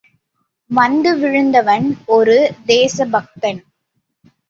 வந்து 0.71 1.17
விழுந்தவன் 1.17 1.87
ஒரு 2.07 2.37
தேசபக்தன். 2.65 3.61